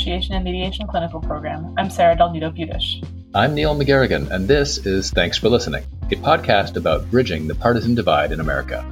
[0.00, 1.74] Negotiation and Mediation Clinical Program.
[1.76, 3.06] I'm Sarah Del Nido Budish.
[3.34, 7.94] I'm Neil McGaraghan, and this is Thanks for Listening, a podcast about bridging the partisan
[7.94, 8.82] divide in America.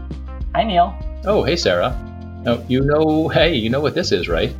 [0.55, 0.95] Hi, Neil.
[1.25, 1.96] Oh, hey, Sarah.
[2.45, 4.55] Now, you know, hey, you know what this is, right?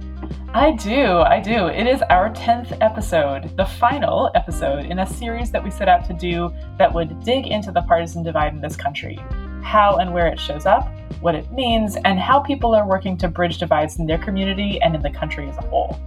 [0.54, 1.66] I do, I do.
[1.66, 6.07] It is our 10th episode, the final episode in a series that we set out
[6.07, 9.18] to do that would dig into the partisan divide in this country,
[9.62, 10.89] how and where it shows up,
[11.21, 14.94] what it means, and how people are working to bridge divides in their community and
[14.94, 16.00] in the country as a whole.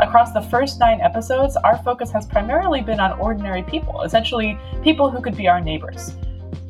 [0.00, 5.10] Across the first nine episodes, our focus has primarily been on ordinary people, essentially people
[5.10, 6.14] who could be our neighbors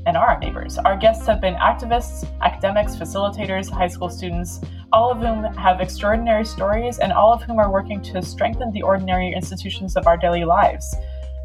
[0.04, 0.78] and are our neighbors.
[0.78, 4.60] Our guests have been activists, academics, facilitators, high school students,
[4.92, 8.82] all of whom have extraordinary stories and all of whom are working to strengthen the
[8.82, 10.96] ordinary institutions of our daily lives.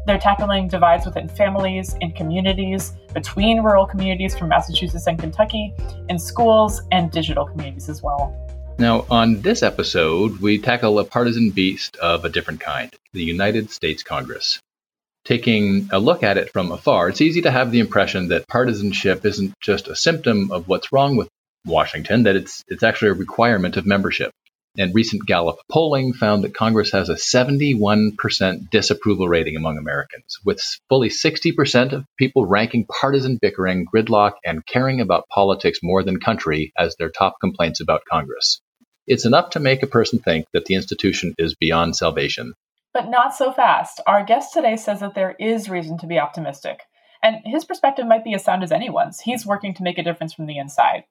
[0.08, 5.72] They're tackling divides within families, in communities, between rural communities from Massachusetts and Kentucky,
[6.08, 8.34] in schools, and digital communities as well.
[8.78, 13.70] Now, on this episode, we tackle a partisan beast of a different kind the United
[13.70, 14.60] States Congress.
[15.24, 19.24] Taking a look at it from afar, it's easy to have the impression that partisanship
[19.24, 21.30] isn't just a symptom of what's wrong with
[21.64, 24.30] Washington, that it's, it's actually a requirement of membership.
[24.76, 30.60] And recent Gallup polling found that Congress has a 71% disapproval rating among Americans, with
[30.90, 36.74] fully 60% of people ranking partisan bickering, gridlock, and caring about politics more than country
[36.76, 38.60] as their top complaints about Congress.
[39.06, 42.54] It's enough to make a person think that the institution is beyond salvation.
[42.92, 44.00] But not so fast.
[44.06, 46.80] Our guest today says that there is reason to be optimistic.
[47.22, 49.20] And his perspective might be as sound as anyone's.
[49.20, 51.04] He's working to make a difference from the inside.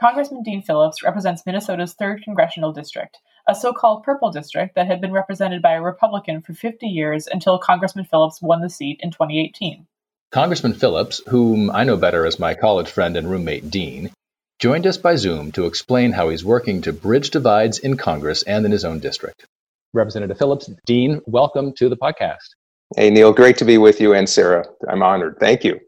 [0.00, 5.00] Congressman Dean Phillips represents Minnesota's 3rd Congressional District, a so called purple district that had
[5.00, 9.10] been represented by a Republican for 50 years until Congressman Phillips won the seat in
[9.10, 9.86] 2018.
[10.30, 14.10] Congressman Phillips, whom I know better as my college friend and roommate Dean,
[14.58, 18.66] joined us by Zoom to explain how he's working to bridge divides in Congress and
[18.66, 19.46] in his own district.
[19.92, 22.48] Representative Phillips, Dean, welcome to the podcast.
[22.96, 24.66] Hey, Neil, great to be with you and Sarah.
[24.88, 25.36] I'm honored.
[25.38, 25.78] Thank you.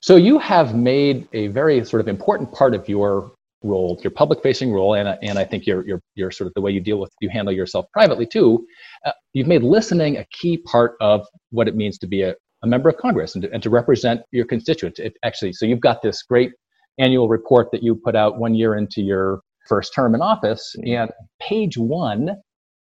[0.00, 3.30] So, you have made a very sort of important part of your
[3.62, 6.60] role, your public facing role, and, and I think your, your, your sort of the
[6.60, 8.66] way you deal with, you handle yourself privately too.
[9.04, 12.66] Uh, you've made listening a key part of what it means to be a, a
[12.66, 14.98] member of Congress and to, and to represent your constituents.
[14.98, 16.52] It actually, so you've got this great
[16.98, 20.94] annual report that you put out one year into your first term in office, mm-hmm.
[20.94, 22.36] and page one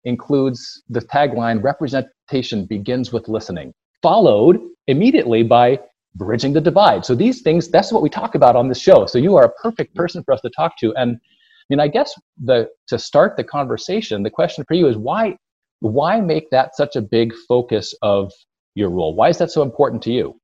[0.05, 3.73] includes the tagline representation begins with listening,
[4.03, 4.59] followed
[4.89, 5.79] immediately by
[6.15, 7.05] bridging the divide.
[7.05, 9.07] So these things, that's what we talk about on this show.
[9.07, 10.93] So you are a perfect person for us to talk to.
[10.95, 14.97] And I mean, I guess the to start the conversation, the question for you is
[14.97, 15.37] why
[15.81, 18.33] why make that such a big focus of
[18.75, 19.15] your role?
[19.15, 20.39] Why is that so important to you?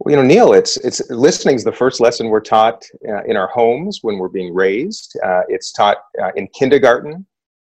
[0.00, 3.36] Well, you know, Neil, it's it's listening is the first lesson we're taught uh, in
[3.36, 5.14] our homes when we're being raised.
[5.22, 7.26] Uh, it's taught uh, in kindergarten,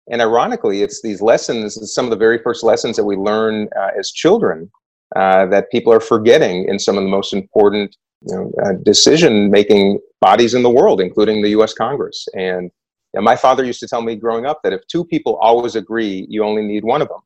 [0.09, 3.89] and ironically, it's these lessons, some of the very first lessons that we learn uh,
[3.99, 4.71] as children
[5.17, 9.99] uh, that people are forgetting in some of the most important you know, uh, decision-making
[10.21, 11.73] bodies in the world, including the U.S.
[11.73, 12.29] Congress.
[12.33, 12.71] And
[13.13, 15.75] you know, my father used to tell me growing up that if two people always
[15.75, 17.19] agree, you only need one of them.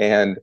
[0.00, 0.38] And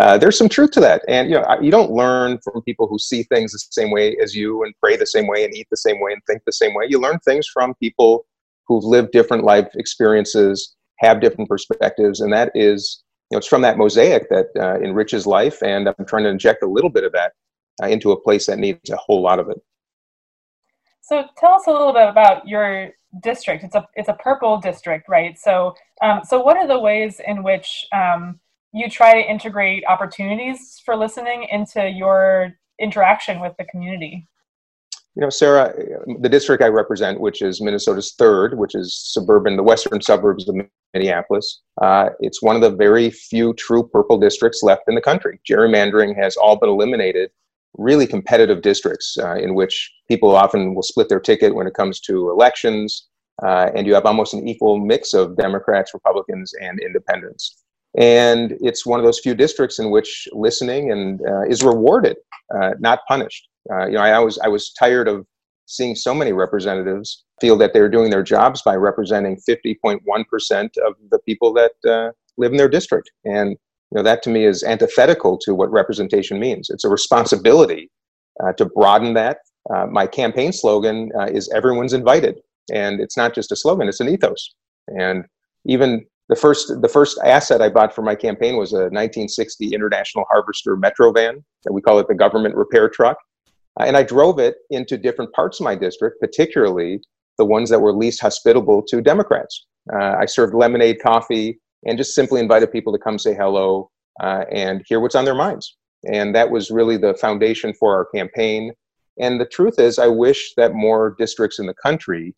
[0.00, 1.02] uh, there's some truth to that.
[1.08, 4.34] And you know, you don't learn from people who see things the same way as
[4.34, 6.74] you, and pray the same way, and eat the same way, and think the same
[6.74, 6.86] way.
[6.88, 8.26] You learn things from people
[8.66, 13.62] who've lived different life experiences, have different perspectives, and that is you know, it's from
[13.62, 17.12] that mosaic that uh, enriches life, and I'm trying to inject a little bit of
[17.12, 17.32] that
[17.82, 19.58] uh, into a place that needs a whole lot of it.
[21.00, 22.90] So, tell us a little bit about your
[23.22, 23.64] district.
[23.64, 25.38] It's a it's a purple district, right?
[25.38, 28.38] So, um, so what are the ways in which um,
[28.72, 34.26] you try to integrate opportunities for listening into your interaction with the community?
[35.14, 35.74] You know, Sarah,
[36.20, 40.56] the district I represent, which is Minnesota's third, which is suburban, the western suburbs of
[40.94, 45.38] Minneapolis, uh, it's one of the very few true purple districts left in the country.
[45.48, 47.30] Gerrymandering has all but eliminated
[47.76, 52.00] really competitive districts uh, in which people often will split their ticket when it comes
[52.00, 53.08] to elections,
[53.42, 57.62] uh, and you have almost an equal mix of Democrats, Republicans, and independents.
[57.98, 62.16] And it's one of those few districts in which listening and uh, is rewarded,
[62.54, 63.48] uh, not punished.
[63.70, 65.26] Uh, you know, I was I was tired of
[65.66, 70.00] seeing so many representatives feel that they're doing their jobs by representing 50.1%
[70.86, 74.46] of the people that uh, live in their district, and you know that to me
[74.46, 76.70] is antithetical to what representation means.
[76.70, 77.90] It's a responsibility
[78.42, 79.38] uh, to broaden that.
[79.72, 82.40] Uh, my campaign slogan is "Everyone's invited,"
[82.72, 84.54] and it's not just a slogan; it's an ethos.
[84.88, 85.24] And
[85.66, 90.24] even the first the first asset I bought for my campaign was a 1960 International
[90.30, 91.44] Harvester Metro van.
[91.64, 93.18] That we call it the government repair truck
[93.78, 97.00] uh, and I drove it into different parts of my district, particularly
[97.38, 99.66] the ones that were least hospitable to Democrats.
[99.92, 103.90] Uh, I served lemonade coffee and just simply invited people to come say hello
[104.22, 105.76] uh, and hear what's on their minds.
[106.10, 108.72] And that was really the foundation for our campaign.
[109.18, 112.34] And the truth is, I wish that more districts in the country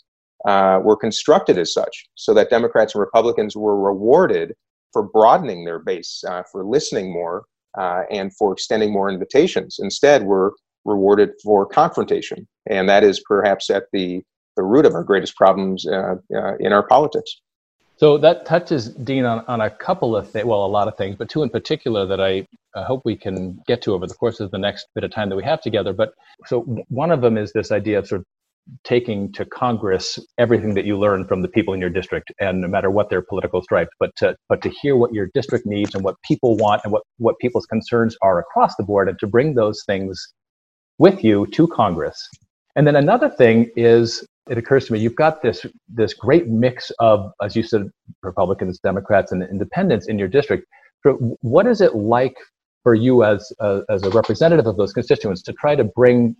[0.46, 4.54] uh, were constructed as such, so that Democrats and Republicans were rewarded
[4.92, 7.44] for broadening their base, uh, for listening more,
[7.78, 9.78] uh, and for extending more invitations.
[9.80, 10.50] Instead, we're
[10.84, 14.22] rewarded for confrontation, and that is perhaps at the
[14.56, 17.40] the root of our greatest problems uh, uh, in our politics.
[17.96, 21.16] So that touches Dean on, on a couple of things, well, a lot of things,
[21.16, 24.40] but two in particular that I uh, hope we can get to over the course
[24.40, 25.92] of the next bit of time that we have together.
[25.92, 26.14] But
[26.46, 28.26] so one of them is this idea of sort of
[28.84, 32.68] taking to Congress everything that you learn from the people in your district, and no
[32.68, 36.04] matter what their political stripes, but to but to hear what your district needs and
[36.04, 39.54] what people want and what what people's concerns are across the board, and to bring
[39.54, 40.32] those things
[40.98, 42.28] with you to Congress.
[42.76, 46.90] And then another thing is, it occurs to me, you've got this this great mix
[46.98, 47.90] of, as you said,
[48.22, 50.66] Republicans, Democrats, and independents in your district.
[51.40, 52.36] What is it like
[52.84, 56.36] for you as a, as a representative of those constituents to try to bring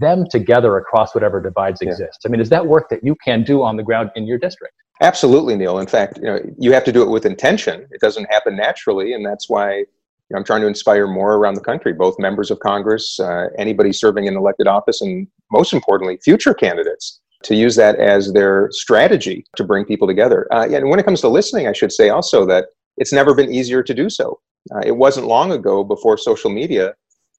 [0.00, 1.90] them together across whatever divides yeah.
[1.90, 2.20] exist.
[2.24, 4.74] I mean, is that work that you can do on the ground in your district?
[5.02, 5.78] Absolutely, Neil.
[5.78, 7.86] In fact, you know, you have to do it with intention.
[7.90, 9.84] It doesn't happen naturally, and that's why you
[10.30, 13.92] know, I'm trying to inspire more around the country, both members of Congress, uh, anybody
[13.92, 19.44] serving in elected office, and most importantly, future candidates to use that as their strategy
[19.56, 20.48] to bring people together.
[20.50, 23.52] Uh, and when it comes to listening, I should say also that it's never been
[23.52, 24.40] easier to do so.
[24.74, 26.94] Uh, it wasn't long ago before social media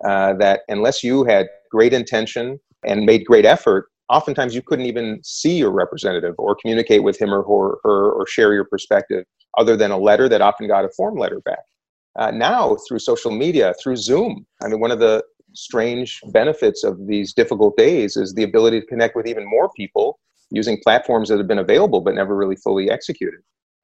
[0.05, 5.19] uh, that unless you had great intention and made great effort, oftentimes you couldn't even
[5.23, 7.43] see your representative or communicate with him or
[7.83, 9.25] her, or share your perspective
[9.57, 11.59] other than a letter that often got a form letter back.
[12.17, 17.07] Uh, now, through social media, through Zoom, I mean, one of the strange benefits of
[17.07, 20.19] these difficult days is the ability to connect with even more people
[20.51, 23.39] using platforms that have been available but never really fully executed.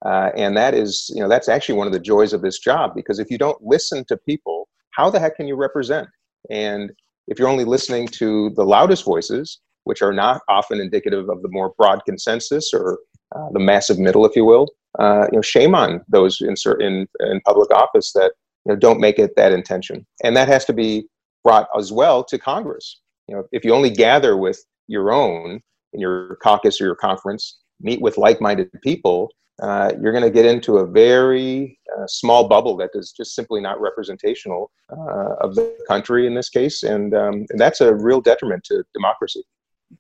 [0.06, 2.92] Uh, and that is, you know, that's actually one of the joys of this job
[2.96, 6.08] because if you don't listen to people how the heck can you represent?
[6.50, 6.92] And
[7.28, 11.50] if you're only listening to the loudest voices, which are not often indicative of the
[11.50, 13.00] more broad consensus or
[13.36, 14.70] uh, the massive middle, if you will,
[15.00, 18.34] uh, you know, shame on those in, in, in public office that
[18.66, 20.06] you know, don't make it that intention.
[20.24, 21.08] And that has to be
[21.44, 23.02] brought as well to Congress.
[23.28, 25.62] You know, if you only gather with your own
[25.94, 29.30] in your caucus or your conference, meet with like-minded people,
[29.62, 33.62] uh, you're going to get into a very uh, small bubble that is just simply
[33.62, 38.20] not representational uh, of the country in this case, and, um, and that's a real
[38.20, 39.44] detriment to democracy.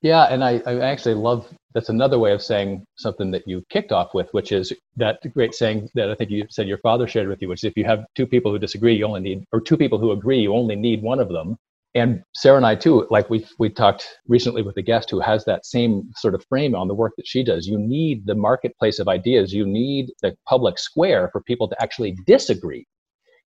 [0.01, 3.91] Yeah, and I, I actually love that's another way of saying something that you kicked
[3.91, 7.27] off with, which is that great saying that I think you said your father shared
[7.27, 9.59] with you, which is if you have two people who disagree, you only need, or
[9.59, 11.57] two people who agree, you only need one of them
[11.95, 15.45] and Sarah and I too, like we we talked recently with a guest who has
[15.45, 17.67] that same sort of frame on the work that she does.
[17.67, 19.53] You need the marketplace of ideas.
[19.53, 22.87] You need the public square for people to actually disagree.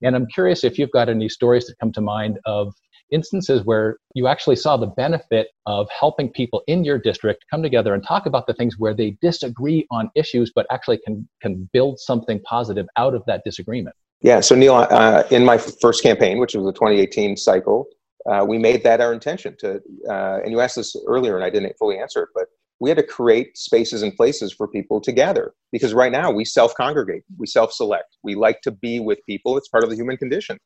[0.01, 2.73] And I'm curious if you've got any stories that come to mind of
[3.11, 7.93] instances where you actually saw the benefit of helping people in your district come together
[7.93, 11.99] and talk about the things where they disagree on issues, but actually can can build
[11.99, 13.95] something positive out of that disagreement.
[14.21, 14.39] Yeah.
[14.39, 17.87] So Neil, uh, in my first campaign, which was the 2018 cycle,
[18.29, 21.49] uh, we made that our intention to, uh, and you asked this earlier and I
[21.49, 22.45] didn't fully answer it, but
[22.79, 26.45] we had to create spaces and places for people to gather because right now we
[26.45, 29.57] self congregate, we self select, we like to be with people.
[29.57, 30.57] It's part of the human condition.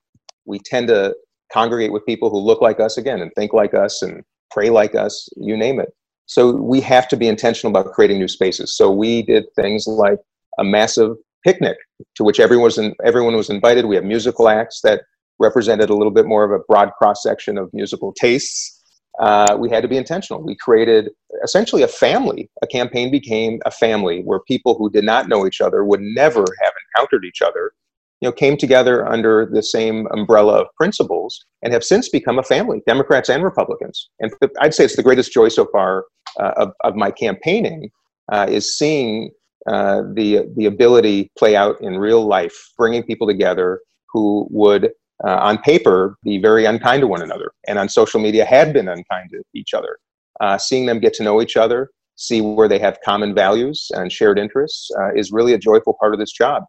[0.45, 1.15] We tend to
[1.53, 4.95] congregate with people who look like us again and think like us and pray like
[4.95, 5.89] us, you name it.
[6.25, 8.75] So we have to be intentional about creating new spaces.
[8.75, 10.19] So we did things like
[10.59, 11.77] a massive picnic
[12.15, 13.85] to which everyone was, in, everyone was invited.
[13.85, 15.01] We have musical acts that
[15.41, 18.79] represented a little bit more of a broad cross section of musical tastes.
[19.19, 20.41] Uh, we had to be intentional.
[20.41, 21.09] We created
[21.43, 22.49] essentially a family.
[22.61, 26.45] A campaign became a family where people who did not know each other would never
[26.61, 27.73] have encountered each other,
[28.21, 32.43] you know, came together under the same umbrella of principles and have since become a
[32.43, 34.09] family, Democrats and Republicans.
[34.19, 34.31] And
[34.61, 36.05] I'd say it's the greatest joy so far
[36.39, 37.89] uh, of, of my campaigning
[38.31, 39.31] uh, is seeing
[39.67, 43.81] uh, the the ability play out in real life, bringing people together
[44.11, 44.91] who would
[45.25, 48.87] uh, on paper be very unkind to one another and on social media had been
[48.87, 49.97] unkind to each other.
[50.39, 54.11] Uh, seeing them get to know each other, see where they have common values and
[54.11, 56.63] shared interests uh, is really a joyful part of this job.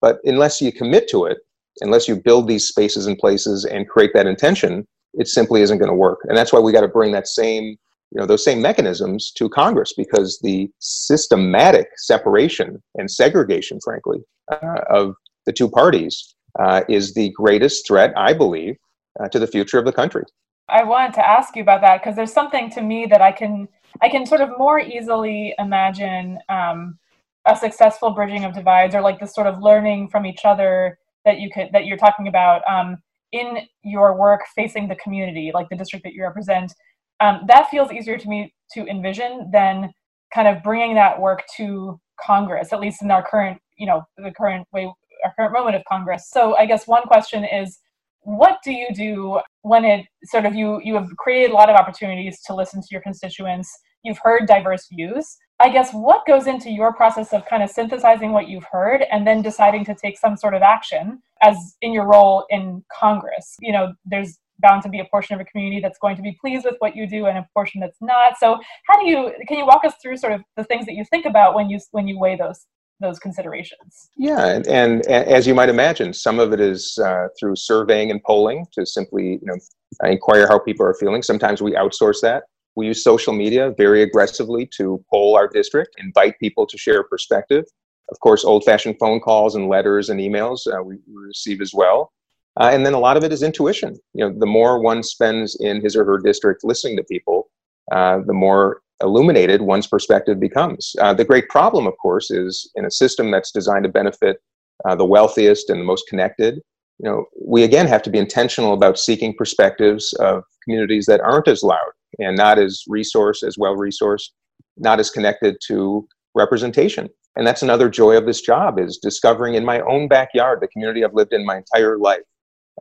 [0.00, 1.38] But unless you commit to it,
[1.80, 5.90] unless you build these spaces and places and create that intention, it simply isn't going
[5.90, 6.18] to work.
[6.24, 9.48] And that's why we got to bring that same, you know, those same mechanisms to
[9.48, 14.18] Congress because the systematic separation and segregation, frankly,
[14.50, 15.14] uh, of
[15.46, 18.76] the two parties uh, is the greatest threat, I believe,
[19.20, 20.24] uh, to the future of the country.
[20.68, 23.68] I wanted to ask you about that because there's something to me that I can
[24.02, 26.98] I can sort of more easily imagine um,
[27.46, 31.38] a successful bridging of divides or like this sort of learning from each other that
[31.38, 32.96] you could that you're talking about um,
[33.32, 36.72] in your work facing the community, like the district that you represent,
[37.20, 39.92] um, that feels easier to me to envision than
[40.32, 44.32] kind of bringing that work to Congress, at least in our current, you know, the
[44.32, 44.90] current way,
[45.24, 46.28] our current moment of Congress.
[46.30, 47.78] So I guess one question is,
[48.20, 51.76] what do you do when it sort of you you have created a lot of
[51.76, 53.70] opportunities to listen to your constituents.
[54.02, 55.36] You've heard diverse views.
[55.60, 59.26] I guess what goes into your process of kind of synthesizing what you've heard and
[59.26, 63.56] then deciding to take some sort of action as in your role in congress?
[63.60, 66.36] You know there's bound to be a portion of a community that's going to be
[66.40, 68.38] pleased with what you do and a portion that's not.
[68.38, 71.04] So how do you can you walk us through sort of the things that you
[71.10, 72.66] think about when you when you weigh those
[73.00, 74.10] those considerations.
[74.16, 78.22] Yeah, and, and, as you might imagine, some of it is uh, through surveying and
[78.22, 79.56] polling to simply you know
[80.04, 81.22] inquire how people are feeling.
[81.22, 82.44] Sometimes we outsource that.
[82.76, 87.64] We use social media very aggressively to poll our district, invite people to share perspective.
[88.10, 92.12] Of course, old-fashioned phone calls and letters and emails uh, we receive as well.
[92.60, 93.96] Uh, and then a lot of it is intuition.
[94.12, 97.48] You know, the more one spends in his or her district listening to people,
[97.92, 100.94] uh, the more illuminated one's perspective becomes.
[101.00, 104.38] Uh, the great problem, of course, is in a system that's designed to benefit
[104.84, 106.60] uh, the wealthiest and the most connected.
[106.98, 111.48] You know, we again have to be intentional about seeking perspectives of communities that aren't
[111.48, 114.30] as loud and not as resource as well resourced,
[114.76, 117.08] not as connected to representation.
[117.36, 121.04] And that's another joy of this job is discovering in my own backyard the community
[121.04, 122.22] I've lived in my entire life.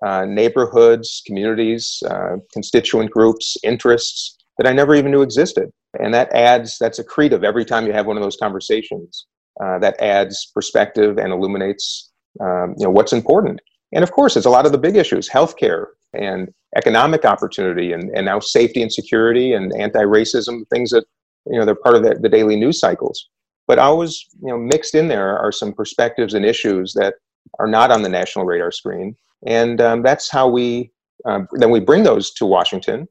[0.05, 6.31] Uh, neighborhoods, communities, uh, constituent groups, interests that I never even knew existed and that
[6.33, 9.25] adds that's accretive every time you have one of those conversations.
[9.63, 13.61] Uh, that adds perspective and illuminates um, you know what's important.
[13.91, 18.09] And of course it's a lot of the big issues healthcare and economic opportunity and,
[18.15, 21.05] and now safety and security and anti-racism things that
[21.45, 23.29] you know they're part of the, the daily news cycles.
[23.67, 27.15] But always you know mixed in there are some perspectives and issues that
[27.59, 29.15] are not on the national radar screen.
[29.45, 30.91] And um, that's how we
[31.25, 33.07] um, then we bring those to washington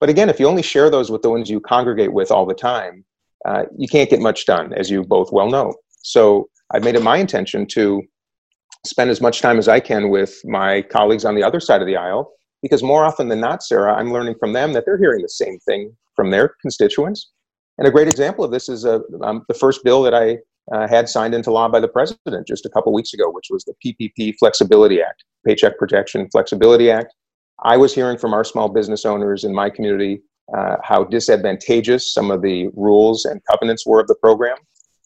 [0.00, 2.54] but again, if you only share those with the ones you congregate with all the
[2.54, 3.04] time,
[3.44, 5.74] uh, you can't get much done, as you both well know.
[6.02, 8.02] So I've made it my intention to
[8.86, 11.86] spend as much time as I can with my colleagues on the other side of
[11.86, 12.32] the aisle,
[12.62, 15.58] because more often than not, Sarah, I'm learning from them that they're hearing the same
[15.60, 17.30] thing from their constituents.
[17.78, 20.38] And a great example of this is uh, um, the first bill that I
[20.72, 23.64] uh, had signed into law by the president just a couple weeks ago, which was
[23.64, 27.14] the PPP Flexibility Act, Paycheck Protection Flexibility Act.
[27.64, 30.22] I was hearing from our small business owners in my community
[30.54, 34.58] uh, how disadvantageous some of the rules and covenants were of the program.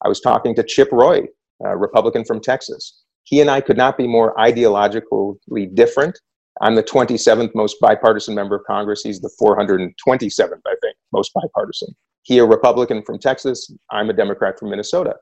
[0.04, 1.22] I was talking to Chip Roy,
[1.64, 3.04] a Republican from Texas.
[3.22, 6.18] He and I could not be more ideologically different.
[6.60, 9.02] I'm the 27th most bipartisan member of Congress.
[9.02, 11.94] He's the 427th, I think, most bipartisan.
[12.22, 13.72] He a Republican from Texas.
[13.92, 15.14] I'm a Democrat from Minnesota.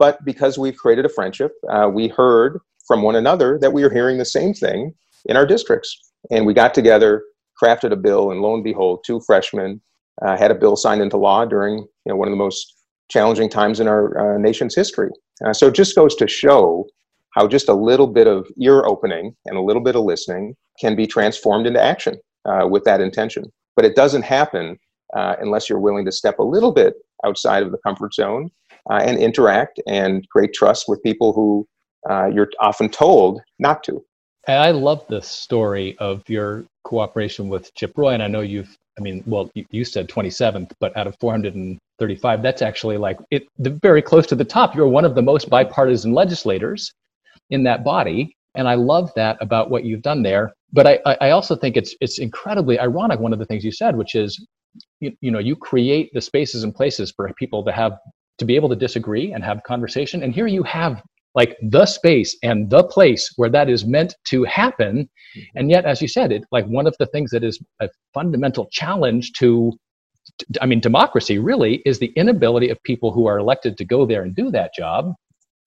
[0.00, 2.58] But because we've created a friendship, uh, we heard
[2.88, 4.92] from one another that we are hearing the same thing
[5.26, 6.11] in our districts.
[6.30, 7.22] And we got together,
[7.62, 9.80] crafted a bill, and lo and behold, two freshmen
[10.20, 12.74] uh, had a bill signed into law during you know, one of the most
[13.10, 15.10] challenging times in our uh, nation's history.
[15.44, 16.86] Uh, so it just goes to show
[17.34, 20.94] how just a little bit of ear opening and a little bit of listening can
[20.94, 23.44] be transformed into action uh, with that intention.
[23.74, 24.78] But it doesn't happen
[25.16, 28.50] uh, unless you're willing to step a little bit outside of the comfort zone
[28.90, 31.66] uh, and interact and create trust with people who
[32.34, 34.04] you're often told not to.
[34.48, 38.12] I love the story of your cooperation with Chip Roy.
[38.14, 42.42] And I know you've, I mean, well, you, you said 27th, but out of 435,
[42.42, 44.74] that's actually like it, the, very close to the top.
[44.74, 46.92] You're one of the most bipartisan legislators
[47.50, 48.34] in that body.
[48.54, 50.52] And I love that about what you've done there.
[50.72, 53.96] But I, I also think it's, it's incredibly ironic, one of the things you said,
[53.96, 54.44] which is,
[55.00, 57.98] you, you know, you create the spaces and places for people to have
[58.38, 60.22] to be able to disagree and have conversation.
[60.22, 61.02] And here you have
[61.34, 65.58] like the space and the place where that is meant to happen mm-hmm.
[65.58, 68.68] and yet as you said it like one of the things that is a fundamental
[68.70, 69.72] challenge to
[70.60, 74.22] i mean democracy really is the inability of people who are elected to go there
[74.22, 75.14] and do that job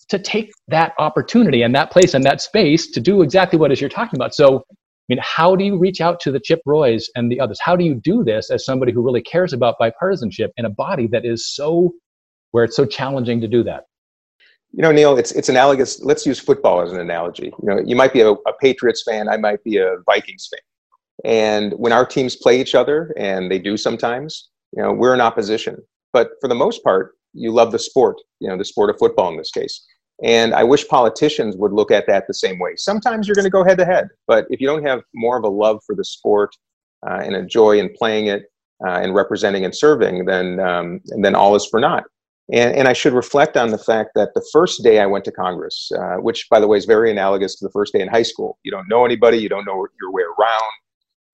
[0.07, 3.81] to take that opportunity and that place and that space to do exactly what is
[3.81, 4.63] you're talking about so
[5.07, 7.59] I mean, how do you reach out to the Chip Roys and the others?
[7.61, 11.05] How do you do this as somebody who really cares about bipartisanship in a body
[11.11, 11.93] that is so,
[12.53, 13.83] where it's so challenging to do that?
[14.75, 16.01] You know, Neil, it's it's analogous.
[16.03, 17.53] Let's use football as an analogy.
[17.61, 20.59] You know, you might be a, a, Patriots fan, I might be a Vikings fan,
[21.23, 25.21] and when our teams play each other, and they do sometimes, you know, we're in
[25.21, 25.77] opposition.
[26.11, 28.17] But for the most part, you love the sport.
[28.41, 29.81] You know, the sport of football in this case.
[30.23, 32.71] And I wish politicians would look at that the same way.
[32.75, 35.43] Sometimes you're going to go head to head, but if you don't have more of
[35.43, 36.51] a love for the sport
[37.09, 38.43] uh, and a joy in playing it
[38.85, 42.03] uh, and representing and serving, then um, and then all is for naught.
[42.51, 45.31] And, and I should reflect on the fact that the first day I went to
[45.31, 48.23] Congress, uh, which, by the way, is very analogous to the first day in high
[48.23, 48.59] school.
[48.63, 50.71] You don't know anybody, you don't know your way around.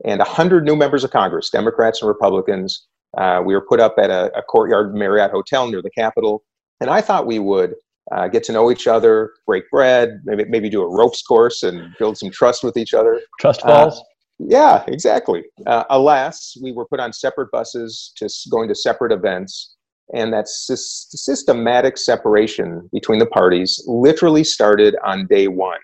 [0.06, 2.88] And 100 new members of Congress, Democrats and Republicans,
[3.18, 6.44] uh, we were put up at a, a, courtyard Marriott hotel near the Capitol.
[6.80, 7.76] And I thought we would
[8.12, 11.94] uh, get to know each other, break bread, maybe, maybe do a ropes course and
[12.00, 13.22] build some trust with each other.
[13.40, 14.00] Trust falls?
[14.00, 14.04] Uh,
[14.40, 15.44] yeah, exactly.
[15.68, 19.76] Uh, alas, we were put on separate buses, just going to separate events
[20.14, 25.80] and that sy- systematic separation between the parties literally started on day one.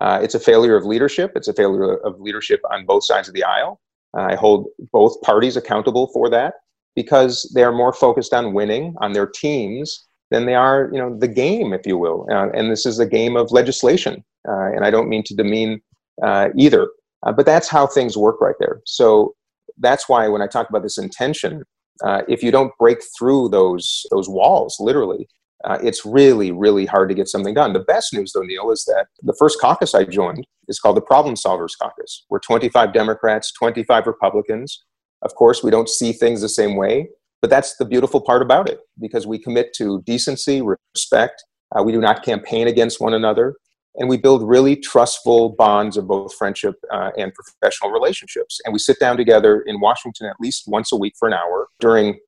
[0.00, 1.32] Uh, it's a failure of leadership.
[1.36, 3.80] It's a failure of leadership on both sides of the aisle.
[4.16, 6.54] Uh, I hold both parties accountable for that
[6.96, 11.16] because they are more focused on winning on their teams than they are, you know,
[11.16, 12.26] the game, if you will.
[12.30, 14.24] Uh, and this is a game of legislation.
[14.48, 15.80] Uh, and I don't mean to demean
[16.22, 16.88] uh, either,
[17.24, 18.80] uh, but that's how things work right there.
[18.84, 19.34] So
[19.78, 21.62] that's why when I talk about this intention,
[22.02, 25.28] uh, if you don't break through those those walls, literally,
[25.64, 27.72] uh, it's really really hard to get something done.
[27.72, 31.02] The best news, though, Neil, is that the first caucus I joined is called the
[31.02, 32.24] Problem Solvers Caucus.
[32.30, 34.82] We're 25 Democrats, 25 Republicans.
[35.22, 37.08] Of course, we don't see things the same way,
[37.40, 41.44] but that's the beautiful part about it because we commit to decency, respect.
[41.76, 43.54] Uh, we do not campaign against one another
[43.96, 48.60] and we build really trustful bonds of both friendship uh, and professional relationships.
[48.64, 51.68] And we sit down together in Washington at least once a week for an hour.
[51.80, 52.18] During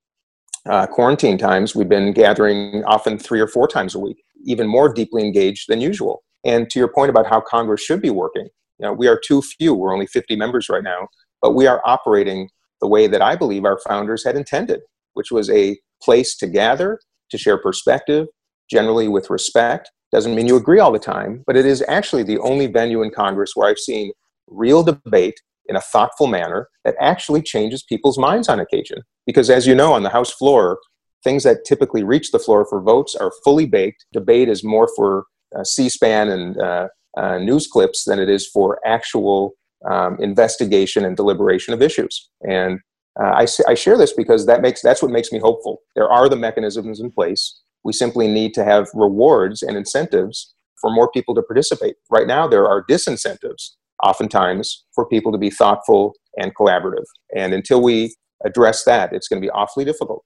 [0.69, 4.93] uh, quarantine times, we've been gathering often three or four times a week, even more
[4.93, 6.23] deeply engaged than usual.
[6.45, 9.43] And to your point about how Congress should be working, you know, we are too
[9.43, 9.75] few.
[9.75, 11.09] We're only 50 members right now,
[11.43, 12.49] but we are operating
[12.81, 14.81] the way that I believe our founders had intended,
[15.15, 18.27] which was a place to gather, to share perspective,
[18.71, 22.39] generally with respect, doesn't mean you agree all the time, but it is actually the
[22.39, 24.13] only venue in Congress where I've seen
[24.47, 29.03] real debate in a thoughtful manner that actually changes people's minds on occasion.
[29.27, 30.79] Because as you know, on the House floor,
[31.25, 34.07] things that typically reach the floor for votes are fully baked.
[34.13, 35.25] Debate is more for
[35.57, 39.55] uh, C-SPAN and uh, uh, news clips than it is for actual
[39.91, 42.31] um, investigation and deliberation of issues.
[42.43, 42.79] And
[43.21, 45.79] uh, I, I share this because that makes that's what makes me hopeful.
[45.95, 50.91] There are the mechanisms in place we simply need to have rewards and incentives for
[50.91, 51.95] more people to participate.
[52.11, 53.71] Right now, there are disincentives,
[54.03, 57.05] oftentimes, for people to be thoughtful and collaborative.
[57.35, 60.25] And until we address that, it's going to be awfully difficult.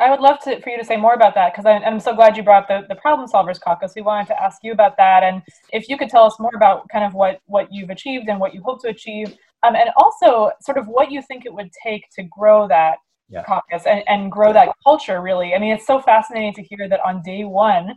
[0.00, 2.36] I would love to, for you to say more about that because I'm, so glad
[2.36, 3.92] you brought the, the Problem Solvers Caucus.
[3.96, 6.88] We wanted to ask you about that, and if you could tell us more about
[6.90, 10.50] kind of what what you've achieved and what you hope to achieve, um, and also
[10.62, 12.96] sort of what you think it would take to grow that
[13.32, 13.42] yeah.
[13.44, 17.00] caucus and, and grow that culture really i mean it's so fascinating to hear that
[17.04, 17.96] on day one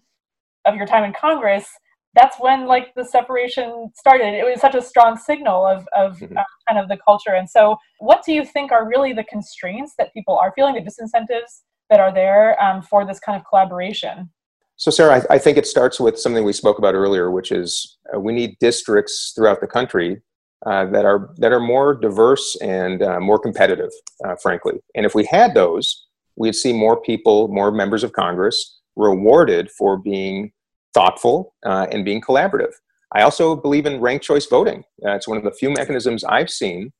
[0.65, 1.67] of your time in congress
[2.15, 6.37] that's when like the separation started it was such a strong signal of, of mm-hmm.
[6.37, 9.93] uh, kind of the culture and so what do you think are really the constraints
[9.97, 14.29] that people are feeling the disincentives that are there um, for this kind of collaboration
[14.77, 17.97] so sarah I, I, think it starts with something we spoke about earlier which is
[18.15, 20.21] uh, we need districts throughout the country
[20.65, 23.91] uh, that are that are more diverse and uh, more competitive,
[24.25, 24.73] uh, frankly.
[24.95, 29.97] And if we had those, we'd see more people, more members of Congress rewarded for
[29.97, 30.51] being
[30.93, 32.71] thoughtful uh, and being collaborative.
[33.13, 34.83] I also believe in ranked choice voting.
[35.05, 36.91] Uh, it's one of the few mechanisms I've seen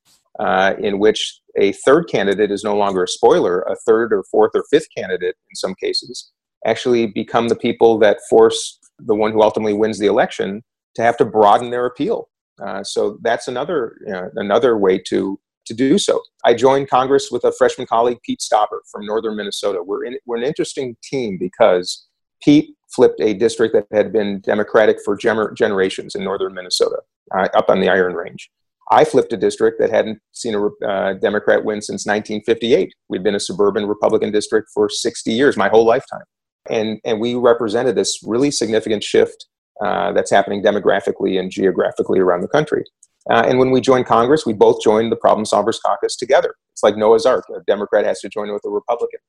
[0.80, 3.62] in which a third candidate is no longer a spoiler.
[3.62, 6.32] A third or fourth or fifth candidate, in some cases,
[6.66, 10.62] actually become the people that force the one who ultimately wins the election
[10.96, 12.30] to have to broaden their appeal
[12.64, 16.22] uh, so that's another you know, another way to to do so.
[16.44, 19.82] I joined Congress with a freshman colleague, Pete Stauber from northern Minnesota.
[19.84, 22.08] We're in, we're an interesting team because
[22.44, 26.98] Pete flipped a district that had been Democratic for gener- generations in northern Minnesota,
[27.36, 28.50] uh, up on the Iron Range.
[28.92, 32.94] I flipped a district that hadn't seen a uh, Democrat win since 1958.
[33.10, 36.24] We'd been a suburban Republican district for 60 years, my whole lifetime.
[36.70, 39.48] And, and we represented this really significant shift
[39.84, 42.84] uh, that's happening demographically and geographically around the country.
[43.30, 46.54] Uh, and when we joined Congress, we both joined the Problem Solvers Caucus together.
[46.74, 47.46] It's like Noah's Ark.
[47.56, 49.20] A Democrat has to join with a Republican.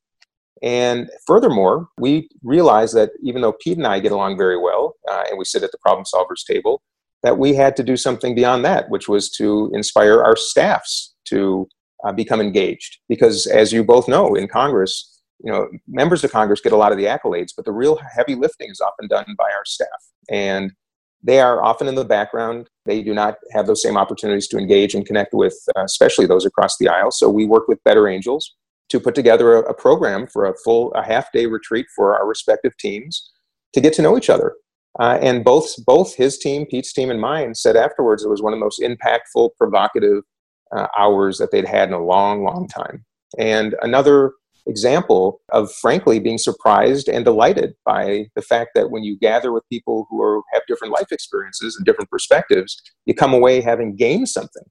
[0.62, 5.24] And furthermore, we realized that even though Pete and I get along very well, uh,
[5.28, 6.82] and we sit at the problem solvers table,
[7.22, 11.68] that we had to do something beyond that, which was to inspire our staffs to
[12.04, 12.98] uh, become engaged.
[13.09, 16.92] Because as you both know, in Congress, you know, members of Congress get a lot
[16.92, 19.88] of the accolades, but the real heavy lifting is often done by our staff.
[20.31, 20.72] And
[21.22, 22.68] they are often in the background.
[22.85, 26.46] They do not have those same opportunities to engage and connect with, uh, especially those
[26.46, 27.11] across the aisle.
[27.11, 28.55] So we work with Better Angels
[28.88, 32.27] to put together a, a program for a full, a half day retreat for our
[32.27, 33.31] respective teams
[33.72, 34.55] to get to know each other.
[34.99, 38.53] Uh, and both, both his team, Pete's team, and mine said afterwards it was one
[38.53, 40.22] of the most impactful, provocative
[40.75, 43.05] uh, hours that they'd had in a long, long time.
[43.38, 44.33] And another
[44.66, 49.62] example of frankly being surprised and delighted by the fact that when you gather with
[49.70, 54.29] people who are, have different life experiences and different perspectives, you come away having gained
[54.29, 54.64] something.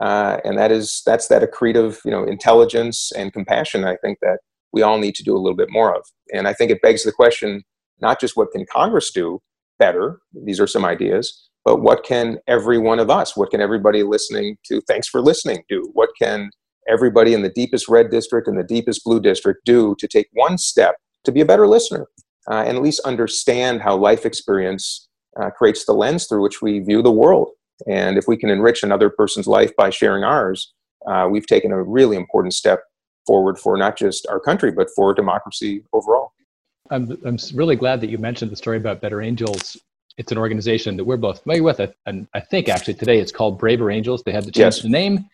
[0.00, 4.38] Uh, and that is that's that accretive you know intelligence and compassion i think that
[4.72, 6.02] we all need to do a little bit more of
[6.32, 7.62] and i think it begs the question
[8.00, 9.38] not just what can congress do
[9.78, 14.02] better these are some ideas but what can every one of us what can everybody
[14.02, 16.50] listening to thanks for listening do what can
[16.88, 20.58] everybody in the deepest red district and the deepest blue district do to take one
[20.58, 22.06] step to be a better listener
[22.50, 25.08] uh, and at least understand how life experience
[25.40, 27.50] uh, creates the lens through which we view the world
[27.86, 30.72] and if we can enrich another person's life by sharing ours,
[31.06, 32.80] uh, we've taken a really important step
[33.26, 36.32] forward for not just our country, but for democracy overall.
[36.90, 39.76] I'm, I'm really glad that you mentioned the story about Better Angels.
[40.18, 41.80] It's an organization that we're both familiar with.
[42.06, 44.22] And I think actually today it's called Braver Angels.
[44.24, 44.82] They had to change yes.
[44.82, 45.26] the name.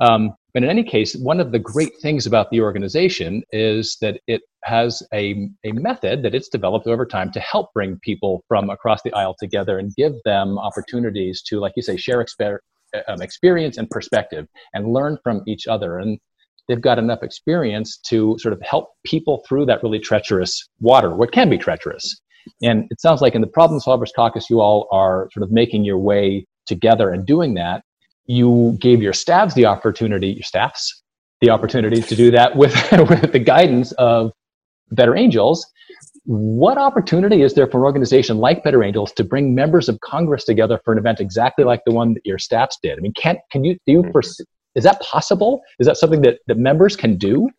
[0.00, 4.20] Um, but in any case, one of the great things about the organization is that
[4.28, 8.70] it has a, a method that it's developed over time to help bring people from
[8.70, 12.58] across the aisle together and give them opportunities to, like you say, share exper-
[13.08, 15.98] um, experience and perspective and learn from each other.
[15.98, 16.20] And
[16.68, 21.32] they've got enough experience to sort of help people through that really treacherous water, what
[21.32, 22.20] can be treacherous.
[22.62, 25.84] And it sounds like in the Problem Solvers Caucus, you all are sort of making
[25.84, 27.82] your way together and doing that
[28.26, 31.02] you gave your staffs the opportunity, your staffs,
[31.40, 34.32] the opportunity to do that with, with the guidance of
[34.90, 35.66] Better Angels.
[36.24, 40.44] What opportunity is there for an organization like Better Angels to bring members of Congress
[40.44, 42.98] together for an event exactly like the one that your staffs did?
[42.98, 44.44] I mean, can can you do you mm-hmm.
[44.74, 45.60] is that possible?
[45.78, 47.50] Is that something that the members can do?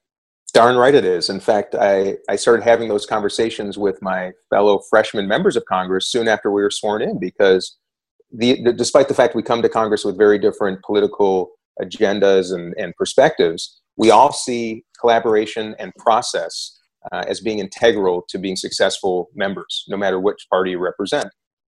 [0.54, 1.30] Darn right it is.
[1.30, 6.10] In fact, I, I started having those conversations with my fellow freshman members of Congress
[6.10, 7.78] soon after we were sworn in because
[8.38, 12.74] the, the, despite the fact we come to Congress with very different political agendas and,
[12.78, 16.80] and perspectives, we all see collaboration and process
[17.12, 21.28] uh, as being integral to being successful members, no matter which party you represent.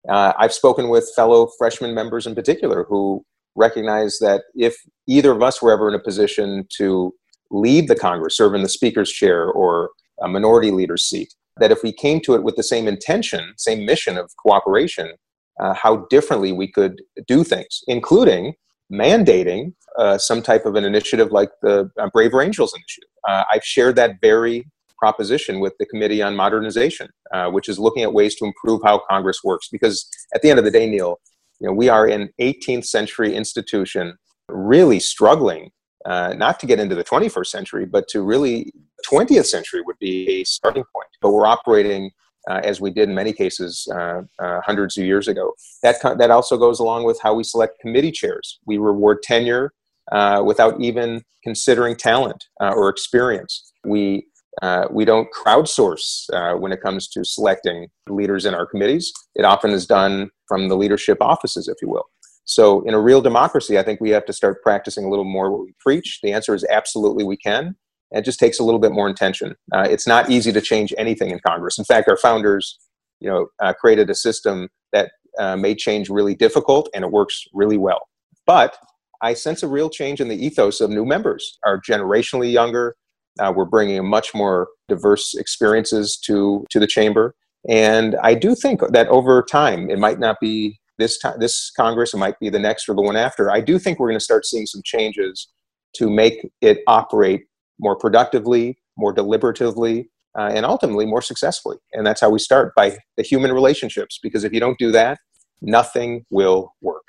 [0.08, 5.42] Uh, I've spoken with fellow freshman members in particular who recognize that if either of
[5.42, 7.12] us were ever in a position to
[7.50, 9.90] lead the Congress, serve in the Speaker's chair or
[10.22, 13.84] a minority leader's seat, that if we came to it with the same intention, same
[13.84, 15.12] mission of cooperation,
[15.58, 18.54] uh, how differently we could do things, including
[18.92, 23.08] mandating uh, some type of an initiative like the uh, Braver Angels initiative.
[23.28, 24.66] Uh, I've shared that very
[24.98, 29.02] proposition with the Committee on Modernization, uh, which is looking at ways to improve how
[29.08, 29.68] Congress works.
[29.70, 31.18] Because at the end of the day, Neil,
[31.58, 34.16] you know, we are an 18th century institution
[34.48, 35.70] really struggling
[36.06, 38.72] uh, not to get into the 21st century, but to really
[39.10, 41.08] 20th century would be a starting point.
[41.20, 42.10] But we're operating
[42.48, 45.53] uh, as we did in many cases uh, uh, hundreds of years ago.
[45.83, 48.59] That, that also goes along with how we select committee chairs.
[48.66, 49.72] We reward tenure
[50.12, 53.72] uh, without even considering talent uh, or experience.
[53.85, 54.26] We,
[54.62, 59.12] uh, we don't crowdsource when it comes to selecting leaders in our committees.
[59.35, 62.05] It often is done from the leadership offices, if you will.
[62.44, 65.53] So, in a real democracy, I think we have to start practicing a little more
[65.53, 66.18] what we preach.
[66.20, 67.76] The answer is absolutely we can.
[68.12, 69.54] It just takes a little bit more intention.
[69.72, 71.78] Uh, it's not easy to change anything in Congress.
[71.78, 72.78] In fact, our founders,
[73.20, 77.44] you know, uh, created a system that uh, made change really difficult, and it works
[77.54, 78.00] really well.
[78.46, 78.76] But
[79.22, 81.58] I sense a real change in the ethos of new members.
[81.64, 82.96] Are generationally younger.
[83.38, 87.34] Uh, we're bringing much more diverse experiences to to the chamber,
[87.68, 92.14] and I do think that over time, it might not be this time, this Congress,
[92.14, 93.50] it might be the next or the one after.
[93.50, 95.48] I do think we're going to start seeing some changes
[95.94, 97.46] to make it operate
[97.80, 101.78] more productively, more deliberatively, uh, and ultimately more successfully.
[101.92, 105.18] And that's how we start by the human relationships, because if you don't do that,
[105.60, 107.02] nothing will work.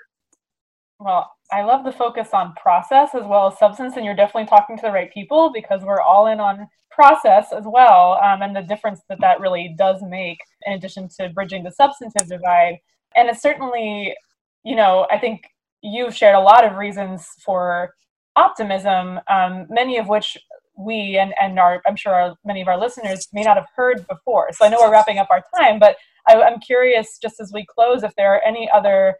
[0.99, 4.77] Well, I love the focus on process as well as substance, and you're definitely talking
[4.77, 8.61] to the right people because we're all in on process as well, um, and the
[8.61, 12.77] difference that that really does make in addition to bridging the substantive divide.
[13.15, 14.15] And it's certainly,
[14.63, 15.43] you know, I think
[15.81, 17.93] you've shared a lot of reasons for
[18.35, 20.37] optimism, um, many of which
[20.83, 24.05] we and, and our, I'm sure our, many of our listeners may not have heard
[24.07, 24.49] before.
[24.53, 25.95] So I know we're wrapping up our time, but
[26.27, 29.15] I, am curious, just as we close, if there are any other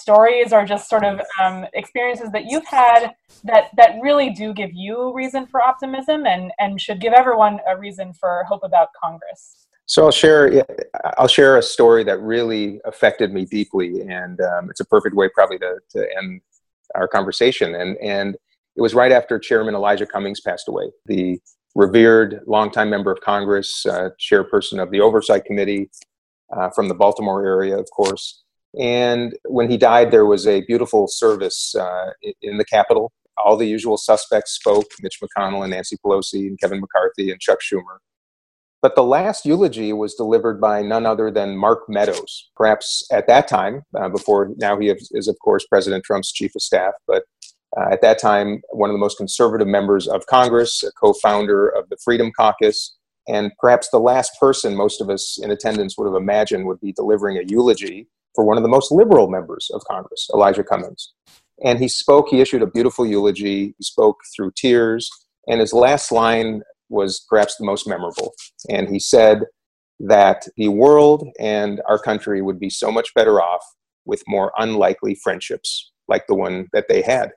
[0.00, 3.12] stories or just sort of um, experiences that you've had
[3.44, 7.76] that that really do give you reason for optimism and and should give everyone a
[7.76, 9.66] reason for hope about Congress.
[9.86, 10.64] So I'll share
[11.18, 15.28] I'll share a story that really affected me deeply, and um, it's a perfect way
[15.28, 16.40] probably to, to end
[16.94, 17.74] our conversation.
[17.74, 18.36] And and
[18.76, 21.38] it was right after Chairman Elijah Cummings passed away, the
[21.74, 25.90] revered longtime member of Congress, uh, chairperson of the Oversight Committee
[26.56, 28.42] uh, from the Baltimore area, of course.
[28.78, 33.66] And when he died, there was a beautiful service uh, in the Capitol all the
[33.66, 37.98] usual suspects spoke Mitch McConnell and Nancy Pelosi and Kevin McCarthy and Chuck Schumer.
[38.80, 43.46] But the last eulogy was delivered by none other than Mark Meadows, perhaps at that
[43.46, 47.22] time, uh, before now he is, of course, President Trump's chief of staff, but
[47.76, 51.68] uh, at that time, one of the most conservative members of Congress, a co founder
[51.68, 52.96] of the Freedom Caucus,
[53.28, 56.92] and perhaps the last person most of us in attendance would have imagined would be
[56.92, 61.12] delivering a eulogy for one of the most liberal members of Congress, Elijah Cummings.
[61.64, 65.08] And he spoke, he issued a beautiful eulogy, he spoke through tears,
[65.46, 68.32] and his last line was perhaps the most memorable.
[68.68, 69.44] And he said
[70.00, 73.64] that the world and our country would be so much better off
[74.04, 77.30] with more unlikely friendships like the one that they had.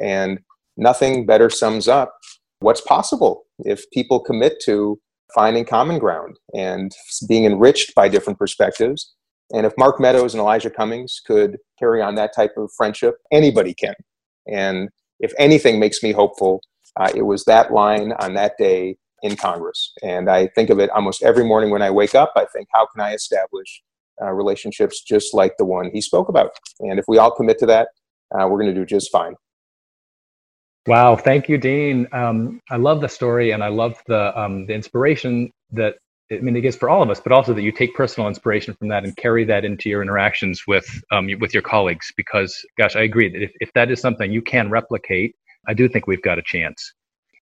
[0.00, 0.40] And
[0.76, 2.14] nothing better sums up
[2.60, 4.98] what's possible if people commit to
[5.34, 6.92] finding common ground and
[7.28, 9.14] being enriched by different perspectives.
[9.52, 13.74] And if Mark Meadows and Elijah Cummings could carry on that type of friendship, anybody
[13.74, 13.94] can.
[14.46, 16.60] And if anything makes me hopeful,
[16.98, 19.92] uh, it was that line on that day in Congress.
[20.02, 22.32] And I think of it almost every morning when I wake up.
[22.36, 23.82] I think, how can I establish
[24.22, 26.52] uh, relationships just like the one he spoke about?
[26.80, 27.88] And if we all commit to that,
[28.32, 29.34] uh, we're going to do just fine.
[30.86, 32.08] Wow, thank you, Dean.
[32.12, 35.96] Um, I love the story, and I love the um, the inspiration that
[36.32, 38.74] I mean it gives for all of us, but also that you take personal inspiration
[38.74, 42.12] from that and carry that into your interactions with um, with your colleagues.
[42.16, 45.36] Because, gosh, I agree that if, if that is something you can replicate,
[45.68, 46.92] I do think we've got a chance.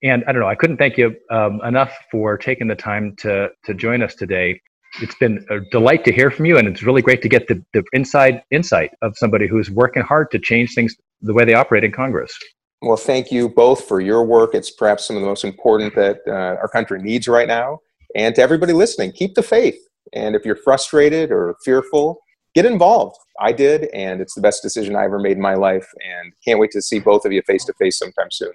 [0.03, 3.51] And I don't know, I couldn't thank you um, enough for taking the time to
[3.64, 4.61] to join us today.
[5.01, 7.64] It's been a delight to hear from you, and it's really great to get the,
[7.72, 11.85] the inside insight of somebody who's working hard to change things the way they operate
[11.85, 12.37] in Congress.
[12.81, 14.55] Well, thank you both for your work.
[14.55, 17.81] It's perhaps some of the most important that uh, our country needs right now.
[18.14, 19.79] And to everybody listening, keep the faith.
[20.12, 22.21] And if you're frustrated or fearful,
[22.55, 23.17] get involved.
[23.41, 25.87] I did, and it's the best decision I ever made in my life.
[26.05, 28.53] And can't wait to see both of you face to face sometime soon.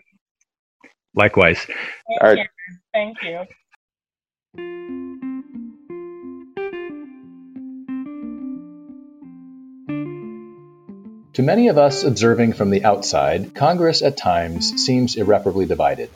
[1.15, 1.59] Likewise.
[1.59, 2.37] Thank All right.
[2.37, 2.45] You.
[2.93, 3.17] Thank
[4.57, 5.12] you.
[11.33, 16.11] To many of us observing from the outside, Congress at times seems irreparably divided.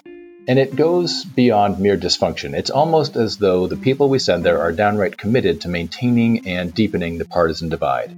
[0.47, 2.56] And it goes beyond mere dysfunction.
[2.56, 6.71] It's almost as though the people we send there are downright committed to maintaining and
[6.71, 8.12] deepening the partisan divide.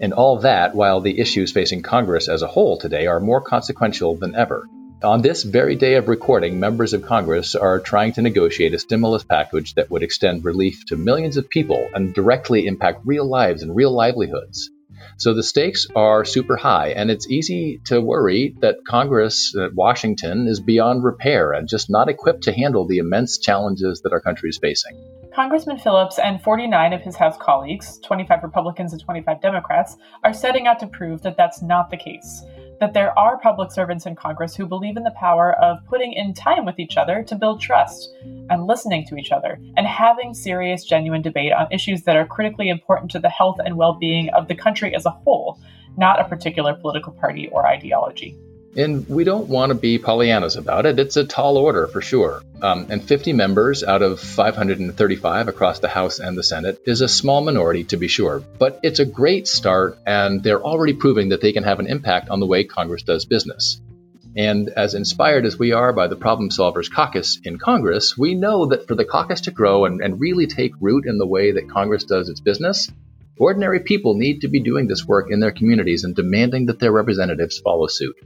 [0.00, 4.16] And all that while the issues facing Congress as a whole today are more consequential
[4.16, 4.66] than ever.
[5.04, 9.22] On this very day of recording, members of Congress are trying to negotiate a stimulus
[9.22, 13.76] package that would extend relief to millions of people and directly impact real lives and
[13.76, 14.68] real livelihoods.
[15.16, 20.46] So the stakes are super high, and it's easy to worry that Congress, uh, Washington,
[20.48, 24.48] is beyond repair and just not equipped to handle the immense challenges that our country
[24.48, 24.96] is facing.
[25.34, 30.68] Congressman Phillips and 49 of his House colleagues, 25 Republicans and 25 Democrats, are setting
[30.68, 32.44] out to prove that that's not the case
[32.80, 36.34] that there are public servants in Congress who believe in the power of putting in
[36.34, 38.14] time with each other to build trust
[38.50, 42.68] and listening to each other and having serious, genuine debate on issues that are critically
[42.68, 45.58] important to the health and well being of the country as a whole,
[45.96, 48.36] not a particular political party or ideology.
[48.76, 50.98] And we don't want to be Pollyannas about it.
[50.98, 52.42] It's a tall order for sure.
[52.60, 57.08] Um, and 50 members out of 535 across the House and the Senate is a
[57.08, 58.42] small minority to be sure.
[58.58, 62.30] But it's a great start, and they're already proving that they can have an impact
[62.30, 63.80] on the way Congress does business.
[64.36, 68.66] And as inspired as we are by the Problem Solvers Caucus in Congress, we know
[68.66, 71.70] that for the caucus to grow and, and really take root in the way that
[71.70, 72.90] Congress does its business,
[73.38, 76.90] ordinary people need to be doing this work in their communities and demanding that their
[76.90, 78.16] representatives follow suit.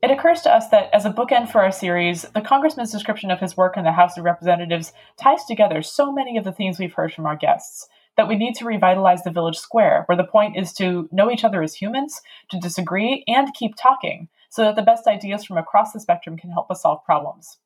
[0.00, 3.40] It occurs to us that, as a bookend for our series, the Congressman's description of
[3.40, 6.94] his work in the House of Representatives ties together so many of the themes we've
[6.94, 10.56] heard from our guests that we need to revitalize the village square, where the point
[10.56, 14.82] is to know each other as humans, to disagree, and keep talking, so that the
[14.82, 17.58] best ideas from across the spectrum can help us solve problems.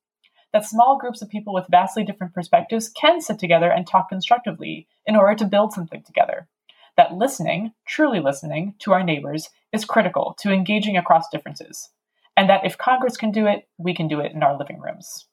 [0.54, 4.88] That small groups of people with vastly different perspectives can sit together and talk constructively
[5.04, 6.48] in order to build something together.
[6.96, 11.90] That listening, truly listening, to our neighbors is critical to engaging across differences
[12.36, 15.26] and that if Congress can do it, we can do it in our living rooms.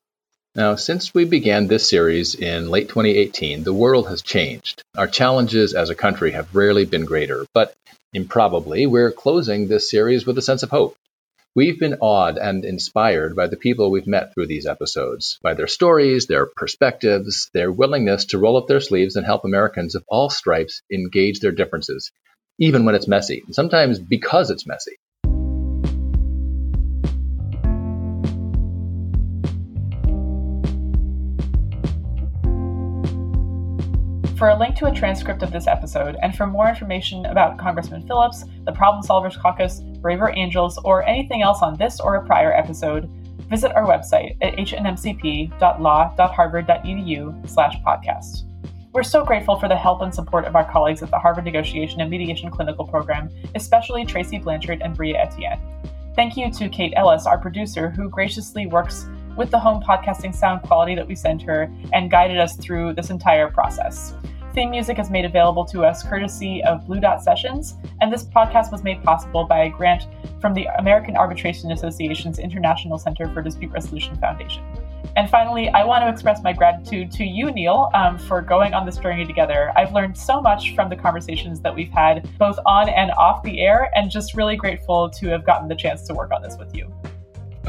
[0.55, 4.81] Now, since we began this series in late 2018, the world has changed.
[4.97, 7.75] Our challenges as a country have rarely been greater, but
[8.13, 10.95] improbably, we're closing this series with a sense of hope.
[11.55, 15.67] We've been awed and inspired by the people we've met through these episodes, by their
[15.67, 20.29] stories, their perspectives, their willingness to roll up their sleeves and help Americans of all
[20.29, 22.12] stripes engage their differences,
[22.59, 24.97] even when it's messy, sometimes because it's messy.
[34.39, 38.08] For a link to a transcript of this episode and for more information about Congressman
[38.08, 42.54] Phillips, the Problem Solvers Caucus, Braver Angels, or anything else on this or a prior
[42.54, 43.10] episode,
[43.49, 48.43] visit our website at hnmcp.law.harvard.edu slash podcast.
[48.93, 51.99] We're so grateful for the help and support of our colleagues at the Harvard Negotiation
[51.99, 55.60] and Mediation Clinical Program, especially Tracy Blanchard and Bria Etienne.
[56.15, 59.06] Thank you to Kate Ellis, our producer, who graciously works
[59.39, 63.10] with the home podcasting sound quality that we sent her and guided us through this
[63.10, 64.13] entire process.
[64.54, 68.69] Theme music is made available to us courtesy of Blue Dot Sessions, and this podcast
[68.69, 70.08] was made possible by a grant
[70.41, 74.62] from the American Arbitration Association's International Center for Dispute Resolution Foundation.
[75.15, 78.86] And finally, I want to express my gratitude to you, Neil, um, for going on
[78.86, 79.71] this journey together.
[79.78, 83.62] I've learned so much from the conversations that we've had, both on and off the
[83.62, 86.75] air, and just really grateful to have gotten the chance to work on this with
[86.75, 86.93] you.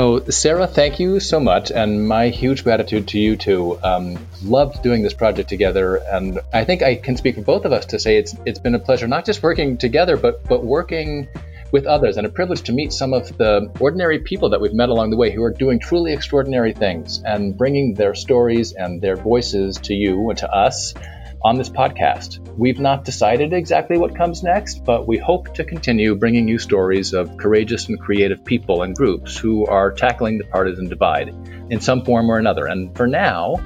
[0.02, 3.78] Oh, Sarah, thank you so much, and my huge gratitude to you too.
[3.82, 7.72] Um, loved doing this project together, and I think I can speak for both of
[7.72, 11.28] us to say it's it's been a pleasure not just working together, but but working
[11.70, 14.88] with others, and a privilege to meet some of the ordinary people that we've met
[14.88, 19.16] along the way who are doing truly extraordinary things and bringing their stories and their
[19.16, 20.94] voices to you and to us
[21.42, 22.38] on this podcast.
[22.56, 27.12] We've not decided exactly what comes next, but we hope to continue bringing you stories
[27.12, 31.28] of courageous and creative people and groups who are tackling the partisan divide
[31.70, 32.66] in some form or another.
[32.66, 33.56] And for now,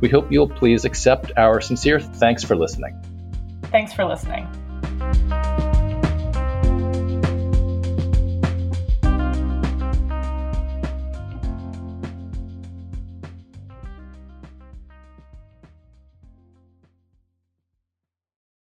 [0.00, 2.98] we hope you'll please accept our sincere thanks for listening.
[3.64, 4.46] Thanks for listening.